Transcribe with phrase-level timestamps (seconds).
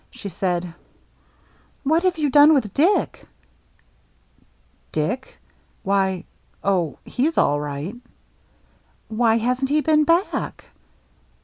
[0.09, 0.73] She said,"
[1.83, 3.27] What have you done with Dick?"
[4.91, 5.37] «Dick?
[5.83, 6.25] Why—
[6.73, 7.95] oh, he's all right."
[9.09, 10.65] "Why hasn't he been back?"